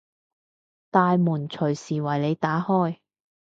[0.89, 2.97] 大門隨時為你打開